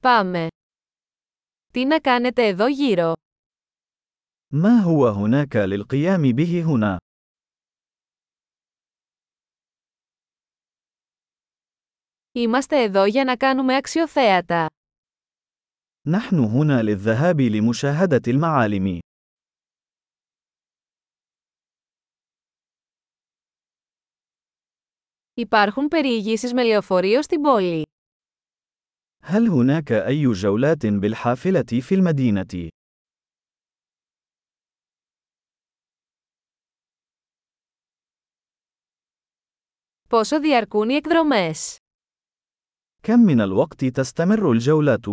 [0.00, 0.46] Πάμε.
[1.72, 3.12] Τι να κάνετε εδώ γύρω.
[4.52, 6.96] ما هو هناك للقيام به هنا؟
[12.32, 14.66] Είμαστε εδώ για να κάνουμε αξιοθέατα.
[16.06, 18.98] نحن هنا للذهاب لمشاهدة المعالم.
[25.34, 27.82] Υπάρχουν περιηγήσεις με λεωφορείο στην πόλη.
[29.27, 32.69] هل هناك أي جولات بالحافلة في المدينة؟
[40.09, 41.77] Πόσο διαρκούν οι εκδρομές.
[43.03, 45.05] كم من الوقت تستمر الجولات؟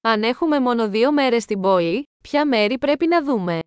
[0.00, 3.60] Αν έχουμε μόνο δύο μέρες στην πόλη, ποια μέρη πρέπει να δούμε.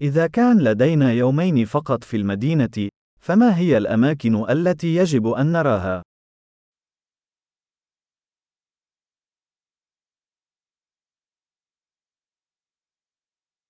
[0.00, 2.88] إذا كان لدينا يومين فقط في المدينة،
[3.20, 6.02] فما هي الأماكن التي يجب أن نراها؟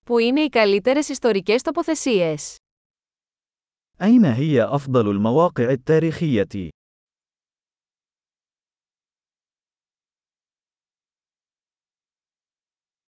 [0.04, 2.56] Πού είναι οι καλύτερες ιστορικές τοποθεσίες.
[4.02, 6.68] أين هي أفضل المواقع التاريخية؟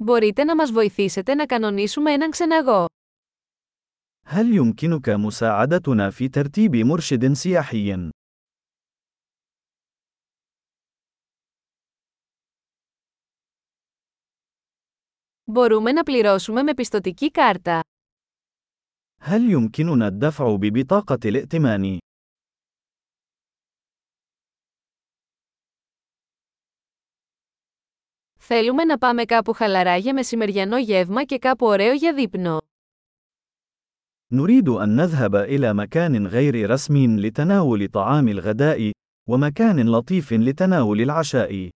[0.04, 2.86] Μπορείτε να μας βοηθήσετε να κανονίσουμε έναν ξεναγό.
[4.26, 8.10] هل يمكنك مساعدتنا في ترتيب مرشد سياحي؟
[15.52, 17.80] Μπορούμε να πληρώσουμε με πιστοτική κάρτα.
[19.20, 21.98] هل يمكننا الدفع ببطاقة الائتمان؟
[28.38, 32.58] Θέλουμε να πάμε κάπου χαλαρά για μεσημεριανό γεύμα και κάπου ωραίο για δείπνο.
[34.32, 38.92] نريد أن نذهب إلى مكان غير رسمي لتناول طعام الغداء،
[39.28, 41.68] ومكان لطيف لتناول العشاء.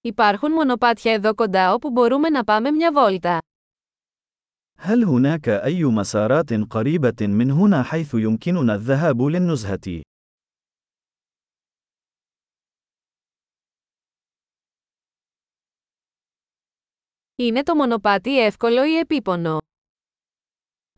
[0.00, 3.38] Υπάρχουν μονοπάτια εδώ κοντά όπου μπορούμε να πάμε μια βόλτα.
[4.80, 10.02] هل هناك أي مسارات قريبة من هنا حيث يمكننا الذهاب للنزهة؟
[17.36, 19.58] Είναι το μονοπάτι εύκολο ή επίπονο.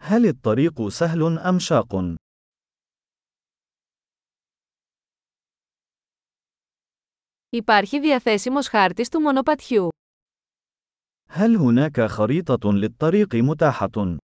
[0.01, 2.15] هل الطريق سهل أم شاق؟
[7.49, 9.89] Υπάρχει διαθέσιμος χάρτης του μονοπατιού.
[11.29, 14.17] هل هناك خريطة للطريق متاحة؟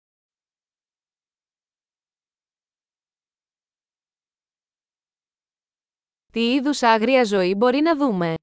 [6.33, 8.35] Τι είδους άγρια ζωή μπορεί να δούμε.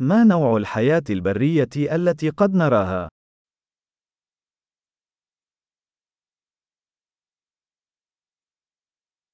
[0.00, 3.08] ما نوع الحياة البرية التي قد نراها؟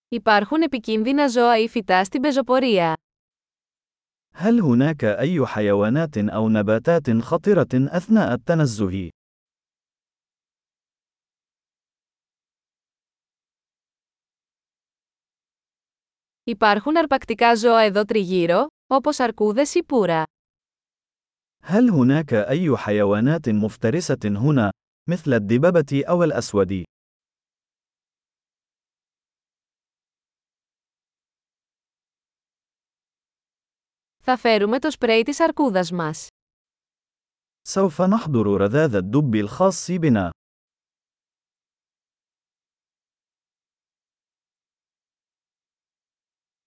[0.08, 2.94] Υπάρχουν επικίνδυνα ζώα ή φυτά στην πεζοπορία.
[4.34, 9.08] هل هناك أي حيوانات أو نباتات خطرة أثناء التنزه؟
[16.44, 20.22] Υπάρχουν αρπακτικά ζώα εδώ τριγύρω, όπως αρκούδες ή πουρα.
[21.62, 24.70] هل هناك أي حيوانات مفترسة هنا،
[25.08, 26.84] مثل الدببة أو الأسود؟
[34.28, 36.28] Θα φέρουμε το σπρέι της αρκούδας μας.
[37.68, 40.30] سوف نحضر رذاذ الدب الخاص بنا.